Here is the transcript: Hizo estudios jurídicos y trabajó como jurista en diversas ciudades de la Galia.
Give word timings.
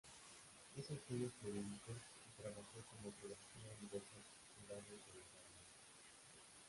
Hizo 0.75 0.95
estudios 0.95 1.31
jurídicos 1.43 1.95
y 2.25 2.41
trabajó 2.41 2.81
como 2.89 3.13
jurista 3.21 3.53
en 3.71 3.81
diversas 3.85 4.25
ciudades 4.57 4.87
de 4.89 5.13
la 5.13 5.25
Galia. 5.29 5.65